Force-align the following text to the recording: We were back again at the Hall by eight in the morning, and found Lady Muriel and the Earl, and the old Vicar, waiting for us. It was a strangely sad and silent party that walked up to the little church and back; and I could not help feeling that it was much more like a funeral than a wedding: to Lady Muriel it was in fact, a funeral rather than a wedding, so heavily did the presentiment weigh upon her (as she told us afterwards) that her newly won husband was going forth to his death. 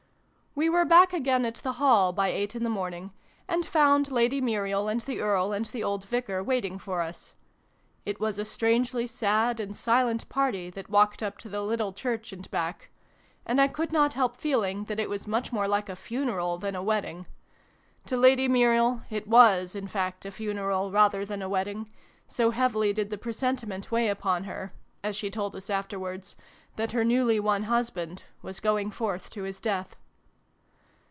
We 0.53 0.67
were 0.67 0.83
back 0.83 1.13
again 1.13 1.45
at 1.45 1.55
the 1.55 1.71
Hall 1.79 2.11
by 2.11 2.27
eight 2.27 2.55
in 2.55 2.63
the 2.65 2.69
morning, 2.69 3.13
and 3.47 3.65
found 3.65 4.11
Lady 4.11 4.41
Muriel 4.41 4.89
and 4.89 4.99
the 4.99 5.21
Earl, 5.21 5.53
and 5.53 5.65
the 5.67 5.81
old 5.81 6.03
Vicar, 6.03 6.43
waiting 6.43 6.77
for 6.77 6.99
us. 6.99 7.33
It 8.05 8.19
was 8.19 8.37
a 8.37 8.43
strangely 8.43 9.07
sad 9.07 9.61
and 9.61 9.73
silent 9.73 10.27
party 10.27 10.69
that 10.71 10.89
walked 10.89 11.23
up 11.23 11.37
to 11.39 11.49
the 11.49 11.61
little 11.61 11.93
church 11.93 12.33
and 12.33 12.51
back; 12.51 12.89
and 13.45 13.61
I 13.61 13.69
could 13.69 13.93
not 13.93 14.11
help 14.11 14.35
feeling 14.35 14.83
that 14.83 14.99
it 14.99 15.09
was 15.09 15.25
much 15.25 15.53
more 15.53 15.69
like 15.69 15.87
a 15.87 15.95
funeral 15.95 16.57
than 16.57 16.75
a 16.75 16.83
wedding: 16.83 17.27
to 18.07 18.17
Lady 18.17 18.49
Muriel 18.49 19.03
it 19.09 19.27
was 19.29 19.73
in 19.73 19.87
fact, 19.87 20.25
a 20.25 20.31
funeral 20.31 20.91
rather 20.91 21.23
than 21.23 21.41
a 21.41 21.47
wedding, 21.49 21.89
so 22.27 22.51
heavily 22.51 22.91
did 22.91 23.09
the 23.09 23.17
presentiment 23.17 23.89
weigh 23.89 24.09
upon 24.09 24.43
her 24.43 24.73
(as 25.01 25.15
she 25.15 25.31
told 25.31 25.55
us 25.55 25.69
afterwards) 25.69 26.35
that 26.75 26.91
her 26.91 27.05
newly 27.05 27.39
won 27.39 27.63
husband 27.63 28.25
was 28.41 28.59
going 28.59 28.91
forth 28.91 29.29
to 29.29 29.43
his 29.43 29.61
death. 29.61 29.95